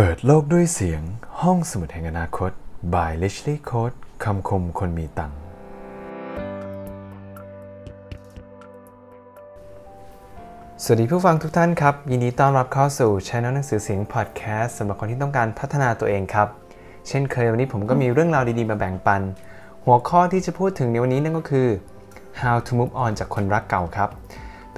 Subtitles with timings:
[0.00, 1.02] เปิดโลกด้วยเสียง
[1.42, 2.50] ห้องสมุดแห่งอนาคต
[2.94, 5.38] by Leslie Code คำคมคนมีตังค์
[10.82, 16.48] สวัสดีผู้ฟังทุกท่านครับ ยินดีต้อนรับเข้าสู่ช่องหนังสือเสียงพอดแคสต์สำหรับคนที่ต้องการพัฒนาตัวเองครับ
[17.08, 19.22] เช่นเคยวันนี้ผมก็มีเรื่องราวดีๆ มาแบ่งปัน
[19.84, 21.68] หัวข้อที่จะพูดถึงในวันนี้นั่นก็คือ
[22.40, 24.10] how to move on จากคนรักเก่าครับ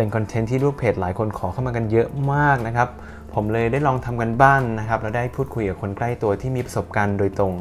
[0.01, 2.89] เป็นคอนเทนต์ที่ลูกเพจหลายคนขอเข้ามากันเยอะมากนะครับ
[3.35, 7.55] ผมเลยได้ลองทำกันบ้านนะครับแล้วได้พูดคุยกับคนใกล้ตัวที่มีประสบการณ์โดยตรง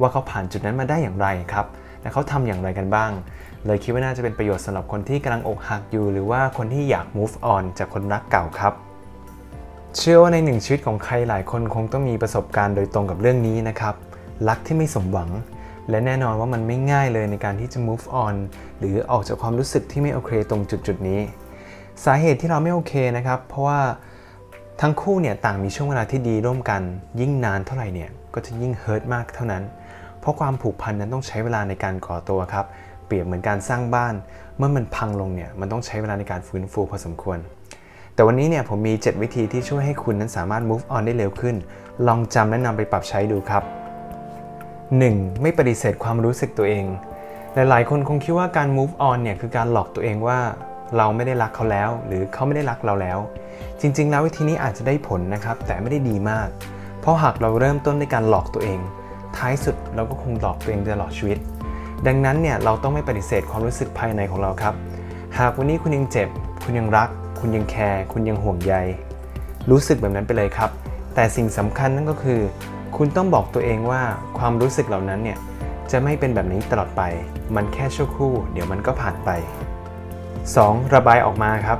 [0.00, 1.66] ว่าเขาผ่านจุดนั้นมาได้อย่างไรครับ
[2.02, 3.10] และเขาทำอย่างไรกันบ้าง
[3.66, 8.72] เลยคิดว่าน่าจะเป็นประโยชน์สำหรับคนที่กำลังอกหักอยู่ หรือว่าคนที่อยาก move on จากคนรักเก่าครับ
[9.96, 13.94] เชื่อว่าในหนึ่งชีวิตของใครหลายคนคงต้องมีประสบการณ์โดยตรงกับเรื่องนี้นะครับ
[14.48, 15.30] รักที่ไม่สมหวัง
[15.90, 18.34] และแน่นอนว่ามันไม่ง่ายเลยในการที่จะ move on
[18.78, 21.20] หรือออกจากความรู้สึกที่ไม่โอเคตรงจุดจุดนี้
[22.02, 23.80] สาเหตุที่เราไม่โอเคนะครับ เพราะว่า
[24.80, 26.82] ทั้งคู่เนี่ยต่างมีช่วงเวลาที่ดีร่วมกัน
[27.20, 29.62] ยิ่งนานเท่าไหร่เนี่ยก็จะยิ่งเฮิร์ตมากเท่านั้น
[30.20, 32.66] เพราะความผูกพันนั้นต้องใช้เวลาในการก่อตัวครับ
[33.06, 34.14] เปรียบเหมือนการสร้างบ้าน
[34.56, 37.38] เมื่อมันพังลงเนี่ยมันต้องใช้เวลาในการฟื้นฟูพอสมควร
[38.14, 41.56] แต่วันนี้เนี่ยผมมี 7 วิธีที่ช่วยให้คุณนั้นสามารถ move on ได้เร็วขึ้น
[42.06, 43.62] ลองจำและนำไปปรับใช้ดูครับ
[44.72, 45.42] 1.
[45.42, 46.84] ไม่ปฏิเสธความรู้สึกตัวเอง
[47.54, 50.40] หลาย ๆ คนคงคิดว่าการ move on เนี่ยคือการหลอกตัวเองว่า
[50.96, 53.18] เราไม่ได้รักเขาแล้ว หรือเขาไม่ได้รักเราแล้ว
[53.80, 56.48] จริง ๆ แล้ววิธีนี้อาจจะได้ผลนะครับ แต่ไม่ได้ดีมาก
[57.00, 58.80] เพราะหากเราเริ่มต้นด้วยการหลอกตัวเอง
[59.36, 61.38] ท้ายสุดเราก็คงหลอกตัวเองตลอดชีวิต
[62.06, 64.74] ดังนั้นเนี่ยเราต้องไม่ปฏิเสธความรู้สึกภายในของเราครับ
[65.38, 66.28] หากวันนี้คุณยังเจ็บ
[66.64, 67.08] คุณยังรัก
[67.40, 68.74] คุณยังแคร์คุณยังห่วงใย
[69.70, 70.70] รู้สึกแบบนั้นไปเลยครับ
[71.14, 72.40] แต่สิ่งสำคัญนั่นก็คือ
[72.96, 74.02] คุณต้องบอกตัวเองว่า
[74.38, 75.38] ความรู้สึกเหล่านั้นเนี่ย
[75.90, 77.02] จะไม่เป็นแบบนี้ตลอดไป
[77.56, 79.30] มันแค่ชั่วครู่ เดี๋ยวมันก็ผ่านไป
[80.52, 80.94] 2.
[80.94, 81.78] ระบายออกมาครับ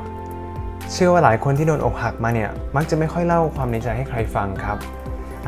[0.93, 4.79] เชื่อว่าหลายคนที่โดนอกหักมาเนี่ย มักจะไม่ค่อยเล่าความในใจให้ใครฟังครับ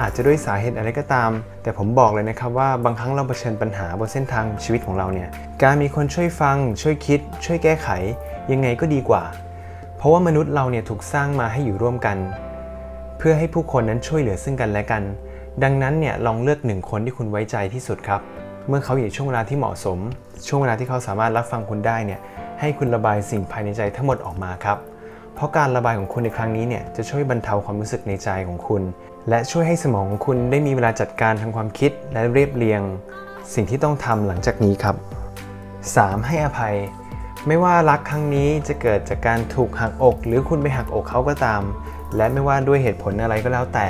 [0.01, 1.31] อาจจะด้วยสาเหตุอะไรก็ตาม
[1.63, 5.29] แต่ผมบอกเลยนะครับว่าบางครั้งเราเผชิญปัญหาบนเส้นทางชีวิตของเราเนี่ย
[5.63, 7.89] การมีคนช่วยฟัง ช่วยคิด ช่วยแก้ไข
[8.53, 9.23] ยังไงก็ดีกว่า
[9.97, 12.17] เพราะว่ามนุษย์เราเนี่ยถูกสร้างมาให้อยู่ร่วมกัน
[13.19, 15.03] เพื่อให้ผู้คนนั้นช่วยเหลือซึ่งกันและกัน
[15.63, 18.21] ดังนั้นเนี่ยลองเลือกหนึ่งคนที่คุณไว้ใจที่สุดครับ
[18.69, 19.99] เมื่อเขาอยู่ช่วงเวลาที่เหมาะสม
[20.47, 22.21] ช่วงเวลาที่เขาสามารถรับฟังคุณได้เนี่ย
[22.61, 24.79] ให้คุณระบายสิ่งภายในใจทั้งหมดออกมาครับ
[25.35, 28.83] เพราะการระบายของคุณในครั้งนี้เนี่ยจะช่วยบรรเทาความรู้สึกในใจของคุณ
[29.29, 32.81] และช่วยให้สมองของคุณได้มีเวลาจัดการทางความคิดและเรียบเรียง
[33.55, 34.97] สิ่งที่ต้องทำหลังจากนี้ครับ
[35.61, 36.27] 3.
[36.27, 36.77] ให้อภัย
[37.47, 41.63] ไม่ว่ารักครั้งนี้จะเกิดจากการถูกหักอก หรือคุณไปหักอกเขาก็ตาม
[42.17, 43.89] และไม่ว่าด้วยเหตุผลอะไรก็แล้วแต่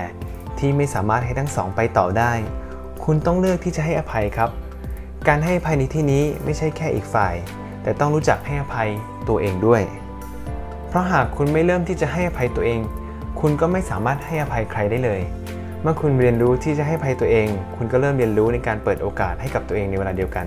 [0.59, 2.33] ที่ไม่สามารถให้ทั้งสองไปต่อได้
[3.05, 4.51] คุณต้องเลือกที่จะให้อภัยครับ
[5.29, 7.35] การให้อภัยในที่นี้ไม่ใช่แค่อีกฝ่าย
[7.87, 8.91] แต่ต้องรู้จักให้อภัย
[9.29, 9.83] ตัวเองด้วย
[10.89, 12.81] เพราะหากคุณไม่เริ่มที่จะให้อภัยตัวเอง
[13.41, 15.21] คุณก็ไม่สามารถให้อภัยใครได้เลย
[15.83, 20.47] เมื่อคุณเรียนรู้ที่จะให้อภัยตัวเอง คุณก็เริ่มเรียนรู้ในการเปิดโอกาสให้กับตัวเองในเวลาเดียวกัน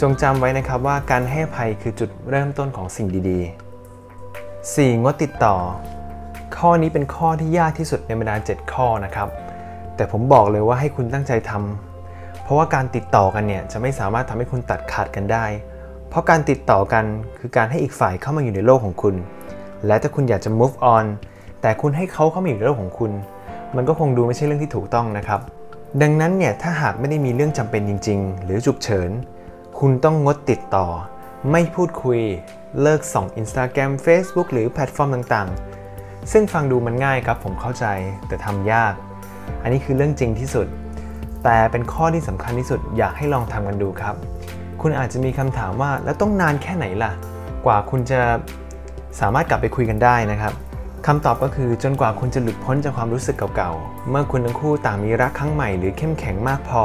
[0.00, 5.02] จงจำไว้นะครับว่าการให้อภัยคือจุดเริ่มต้นของสิ่งดีๆ 4.
[5.02, 5.56] งดติดต่อ
[6.56, 9.28] ข้อนี้เป็นข้อที่ยากที่สุดในบรรดา7ข้อนะครับ
[9.96, 15.46] แต่ผมบอกเลยว่าให้คุณตั้งใจทำเพราะว่าการติดต่อกันเนี่ยจะไม่สามารถทำให้คุณตัดขาดกันได้
[16.14, 17.04] เพราะการติดต่อกัน
[17.38, 19.14] คือการให้อีกฝ่ายเข้ามาอยู่ในโลกของคุณ
[19.86, 21.04] และถ้าคุณอยากจะ move on
[21.60, 23.12] แต่คุณให้เขาเข้ามาอยู่ในโลกของคุณ
[23.76, 25.40] มันก็คงดูไม่ใช่เรื่องที่ถูกต้องนะครับ
[26.02, 29.10] ดังนั้นเนี่ยถ้าหากไม่ได้มีเรื่องจำเป็นจริง ๆ หรือฉุกเฉิน
[29.78, 30.86] คุณต้องงดติดต่อ
[31.50, 32.20] ไม่พูดคุย
[32.82, 37.86] เลิกส่อง Instagram Facebook หรือแพลตฟอร์มต่างๆ ซึ่งฟังดูมันง่ายครับผมเข้าใจ
[38.28, 38.94] แต่ทำยาก
[39.62, 40.66] อันนี้คือเรื่องจริงที่สุด
[41.44, 44.16] แต่เป็นข้อที่สำคัญที่สุดอยากให้ลองทำกันดูครับ
[44.86, 47.12] คุณอาจจะมีคำถามว่าแล้วต้องนานแค่ไหนล่ะ
[47.66, 48.20] กว่าคุณจะ
[49.20, 50.52] สามารถกลับไปคุยกันได้นะครับ
[51.06, 56.84] คำตอบก็คือจนกว่าคุณจะหลุดพ้นจากความรู้สึกเก่าๆ เมื่อคุณทั้งคู่ต่างมีรักครั้งใหม่หรือเข้มแข็งมากพอ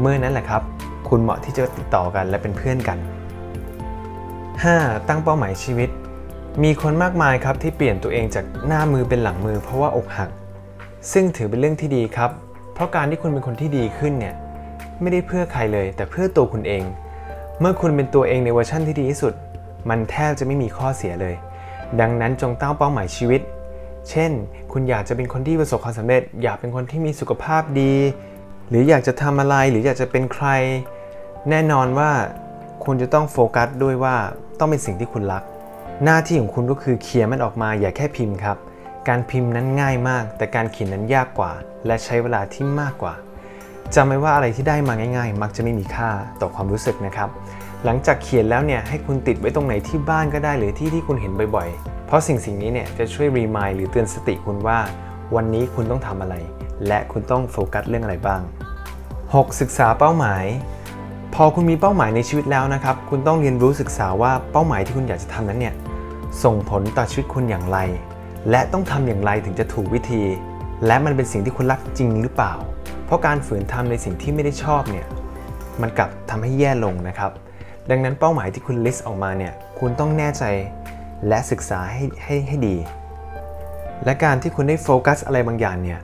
[0.00, 0.62] เมื่อนั้นแหละครับ
[1.08, 2.98] คุณเหมาะที่จะติดต่อกันและเป็นเพื่อนกัน
[4.22, 5.08] 5.
[5.08, 5.88] ตั้งเป้าหมายชีวิต
[6.62, 10.30] มีคนมากมายครับที่เปลี่ยนตัวเองจากหน้ามือเป็นหลังมือเพราะว่าอกหัก
[11.12, 12.30] ซึ่งถือเป็นเรื่องที่ดีครับ
[12.74, 14.34] เพราะการที่คุณเป็นคนที่ดีขึ้นเนี่ย
[15.00, 16.82] ไม่ได้เพื่อใครเลย แต่เพื่อตัวคุณเอง
[17.60, 19.34] เมื่อคุณเป็นตัวเองในเวอร์ชั่นที่ดีที่สุด
[19.88, 21.34] มันแทบจะไม่มีข้อเสียเลย
[22.00, 23.40] ดังนั้นจงตั้งเป้าหมายชีวิต
[24.10, 24.30] เช่น
[24.72, 27.94] คุณอยากจะเป็นคนที่ประสบความสำเร็จ อยากเป็นคนที่มีสุขภาพดี
[28.68, 30.46] หรืออยากจะทำอะไรหรืออยากจะเป็นใคร
[31.50, 32.10] แน่นอนว่า
[32.84, 34.16] คุณจะต้องโฟกัสด้วยว่า
[34.58, 35.42] ต้องเป็นสิ่งที่คุณรัก
[36.04, 38.56] หน้าที่ของคุณก็คือเขียนมันออกมาอย่าแค่พิมพ์ครับ
[39.08, 41.52] การพิมพ์นั้นง่ายมาก แต่การเขียนนั้นยากกว่า
[41.86, 43.14] และใช้เวลาที่มากกว่า
[43.94, 46.10] จำไว้ว่าอะไรที่ได้มาง่าย ๆ มักจะไม่มีค่า
[46.40, 47.28] ต่อความรู้สึกนะครับ
[47.84, 54.78] หลังจากเขียนแล้วเนี่ยให้คุณติดไว้ตรงไหนที่บ้านก็ได้หรือที่ที่คุณเห็นบ่อยๆ เพราะสิ่งสิ่งนี้เนี่ยจะช่วยรีมายหรือเตือนสติคุณว่า
[55.34, 56.34] วันนี้คุณต้องทำอะไร
[56.86, 58.40] และคุณต้องโฟกัสเรื่องอะไรบ้าง
[59.02, 59.60] 6.
[59.60, 60.44] ศึกษาเป้าหมาย
[61.34, 65.74] พอคุณมีเป้าหมายในชีวิตแล้วนะครับ คุณต้องเรียนรู้ศึกษาว่าเป้าหมายที่คุณอยากจะทำนั้นเนี่ย
[66.44, 67.78] ส่งผลต่อชีวิตคุณอย่างไร
[68.50, 70.22] และต้องทำอย่างไรถึงจะถูกวิธี
[70.86, 72.54] และมันเป็นสิ่งที่คุณรักจริงหรือเปล่า
[73.06, 75.06] เพราะการฝืนทำในสิ่งที่ไม่ได้ชอบเนี่ย
[75.82, 77.32] มันกลับทำให้แย่ลงนะครับ
[77.90, 80.44] ดังนั้นเป้าหมายที่คุณลิสต์ออกมาเนี่ยคุณต้องแน่ใจ
[81.28, 82.76] และศึกษาให้ให้ให้ดี
[84.04, 86.00] และการที่คุณได้โฟกัสอะไรบางอย่างเนี่ย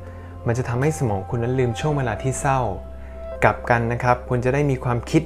[0.46, 2.60] มันจะทำให้สมองคุณนั้นลืมช่วงเวลาที่เศร้า
[3.44, 5.22] กลับกันนะครับ คุณจะได้มีความคิด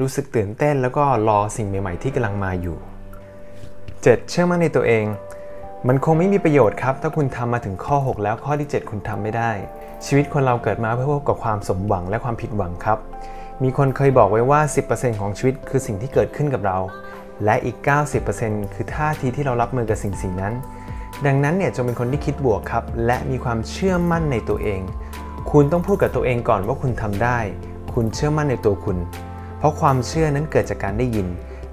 [0.00, 2.76] รู้สึกตื่นเต้น แล้วก็รอสิ่งใหม่ ๆ ที่กำลังมาอยู่
[3.52, 4.30] 7.
[4.30, 5.04] เชื่อมั่นในตัวเอง
[5.88, 9.50] มันคงไม่มีประโยชน์ครับ ถ้าคุณทำมาถึงข้อ 6 แล้วข้อที่ 7 คุณทำไม่ได้
[10.06, 12.98] ชีวิตคนเราเกิดมาเพื่อพบกับความสมหวังและความผิดหวังครับ
[13.62, 14.60] มีคนเคยบอกไว้ว่า
[14.90, 16.78] 10%ของชีวิตคือสิ่งที่เกิดขึ้นกับเรา
[17.44, 17.76] และอีก
[18.26, 20.54] 90%คือท่าทีที่เรารับมือกับสิ่งสิ่งนั้น
[21.26, 24.80] ดังนั้นเนี่ยจงเป็นคนที่คิดบวกครับ และมีความเชื่อมั่นในตัวเอง
[25.50, 27.38] คุณต้องพูดกับตัวเองก่อนว่าคุณทำได้
[27.94, 28.98] คุณเชื่อมั่นในตัวคุณ
[29.58, 31.28] เพราะความเชื่อนั้นเกิดจากการได้ยิน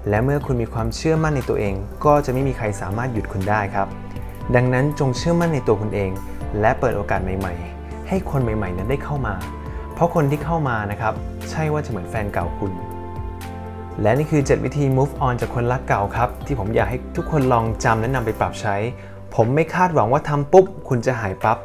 [0.08, 1.74] และเมื่อคุณมีความเชื่อมั่นในตัวเอง
[2.04, 3.88] ก็จะไม่มีใครสามารถหยุดคุณได้ครับ
[4.54, 6.10] ดังนั้นจงเชื่อมั่นในตัวคุณเอง
[6.60, 7.75] และเปิดโอกาสใหม่ๆ
[8.08, 9.34] ให้คนใหม่ๆนั้นได้เข้ามา
[9.94, 11.14] เพราะคนที่เข้ามานะครับ
[11.50, 12.72] ใช่ว่าจะเหมือนแฟนเก่าคุณ
[14.02, 18.76] และนี่คือ 7 วิธี move on จากคนรักเก่าครับ ที่ผมอยากให้ทุกคนลองจำและนำไปปรับใช้
[19.34, 21.58] ผมไม่คาดหวังว่าทำปุ๊บ คุณจะหายปับ๊บ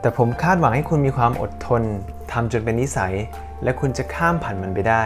[0.00, 1.82] แต่ผมคาดหวังให้คุณมีความอดทน
[2.32, 3.14] ทำจนเป็นนิสัย
[3.62, 5.04] และคุณจะข้ามผ่านมันไปได้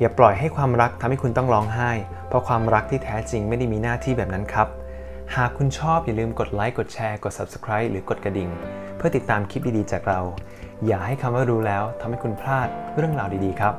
[0.00, 1.90] อย่าปล่อยให้ความรักทำให้คุณต้องร้องไห้
[2.28, 4.68] เพราะความรักที่แท้จริงไม่ได้มีหน้าที่แบบนั้นครับ
[5.34, 8.50] หากคุณชอบอย่าลืมกดไลค์กดแชร์กด Subscribe หรือกดกระดิ่ง
[8.96, 10.20] เพื่อติดตามคลิปดีๆจากเรา
[10.86, 13.74] อย่าให้คำว่ารู้แล้วทำให้คุณพลาดเรื่องราวดีๆครับ